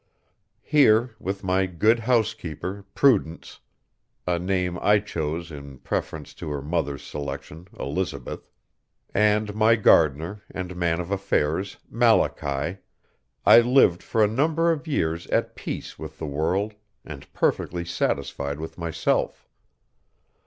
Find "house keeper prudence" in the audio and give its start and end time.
1.99-3.59